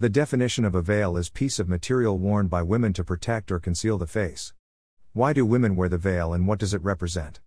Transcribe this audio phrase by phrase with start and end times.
[0.00, 3.58] The definition of a veil is piece of material worn by women to protect or
[3.58, 4.52] conceal the face.
[5.12, 7.40] Why do women wear the veil and what does it represent?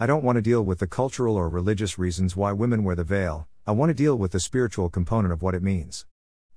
[0.00, 3.04] I don't want to deal with the cultural or religious reasons why women wear the
[3.04, 6.04] veil, I want to deal with the spiritual component of what it means.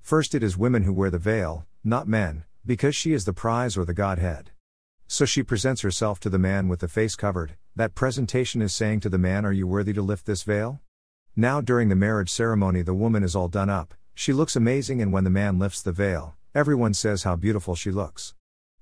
[0.01, 3.77] First, it is women who wear the veil, not men, because she is the prize
[3.77, 4.49] or the Godhead.
[5.05, 9.01] So she presents herself to the man with the face covered, that presentation is saying
[9.01, 10.81] to the man, Are you worthy to lift this veil?
[11.35, 15.11] Now, during the marriage ceremony, the woman is all done up, she looks amazing, and
[15.11, 18.33] when the man lifts the veil, everyone says how beautiful she looks.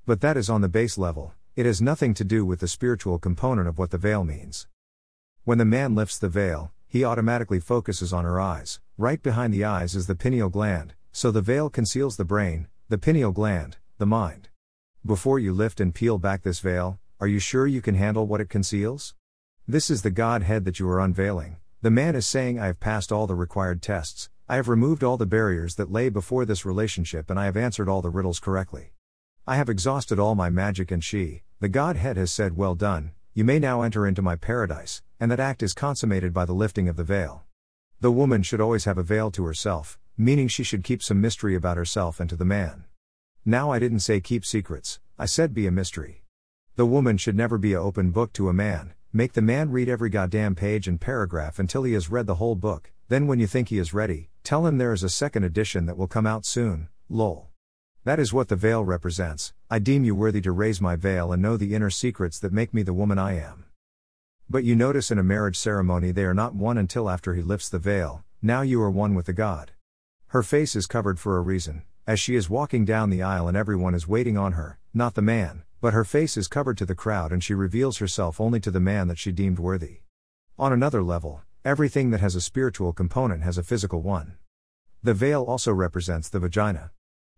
[0.05, 3.17] But that is on the base level, it has nothing to do with the spiritual
[3.17, 4.67] component of what the veil means.
[5.43, 8.79] When the man lifts the veil, he automatically focuses on her eyes.
[8.95, 12.99] Right behind the eyes is the pineal gland, so the veil conceals the brain, the
[12.99, 14.49] pineal gland, the mind.
[15.03, 18.39] Before you lift and peel back this veil, are you sure you can handle what
[18.39, 19.15] it conceals?
[19.67, 21.57] This is the Godhead that you are unveiling.
[21.81, 25.15] The man is saying, I have passed all the required tests, I have removed all
[25.15, 28.91] the barriers that lay before this relationship and I have answered all the riddles correctly.
[29.47, 33.45] I have exhausted all my magic and she, the Godhead has said, Well done, you
[33.45, 36.97] may now enter into my paradise, and that act is consummated by the lifting of
[36.97, 37.43] the veil.
[38.01, 41.55] The woman should always have a veil to herself, meaning she should keep some mystery
[41.55, 42.83] about herself and to the man.
[43.45, 46.25] Now I didn't say keep secrets, I said be a mystery.
[46.75, 49.87] The woman should never be a open book to a man, make the man read
[49.87, 53.47] every goddamn page and paragraph until he has read the whole book, then when you
[53.47, 56.45] think he is ready, Tell him there is a second edition that will come out
[56.45, 57.47] soon, lol.
[58.03, 59.53] That is what the veil represents.
[59.69, 62.73] I deem you worthy to raise my veil and know the inner secrets that make
[62.73, 63.65] me the woman I am.
[64.49, 67.69] But you notice in a marriage ceremony they are not one until after he lifts
[67.69, 69.71] the veil, now you are one with the God.
[70.27, 73.55] Her face is covered for a reason, as she is walking down the aisle and
[73.55, 76.95] everyone is waiting on her, not the man, but her face is covered to the
[76.95, 80.01] crowd and she reveals herself only to the man that she deemed worthy.
[80.59, 84.33] On another level, Everything that has a spiritual component has a physical one.
[85.01, 86.91] The veil also represents the vagina.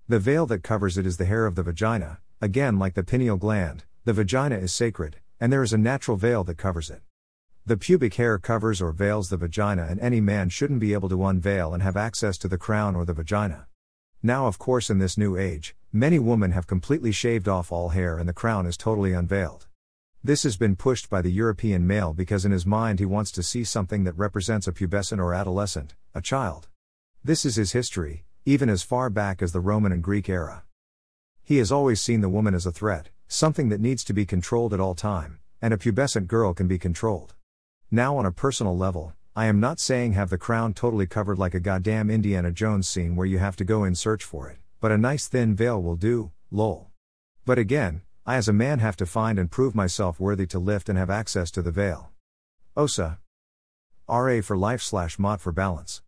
[0.08, 3.38] The veil that covers it is the hair of the vagina, again, like the pineal
[3.38, 7.04] gland, the vagina is sacred, and there is a natural veil that covers it.
[7.68, 11.24] The pubic hair covers or veils the vagina, and any man shouldn't be able to
[11.24, 13.68] unveil and have access to the crown or the vagina.
[14.24, 18.18] Now, of course, in this new age, many women have completely shaved off all hair
[18.18, 19.68] and the crown is totally unveiled.
[20.26, 23.44] This has been pushed by the European male because in his mind he wants to
[23.44, 26.68] see something that represents a pubescent or adolescent, a child.
[27.24, 30.64] This is his history, even as far back as the Roman and Greek era.
[31.44, 34.74] He has always seen the woman as a threat, something that needs to be controlled
[34.74, 37.36] at all time, and a pubescent girl can be controlled.
[37.92, 41.54] Now on a personal level, I am not saying have the crown totally covered like
[41.54, 44.92] a goddamn Indiana Jones scene where you have to go in search for it, but
[44.92, 46.90] a nice thin veil will do, lol.
[47.46, 50.90] But again, I as a man have to find and prove myself worthy to lift
[50.90, 52.10] and have access to the veil.
[52.76, 53.20] OSA.
[54.10, 56.02] RA for life slash Maat for balance.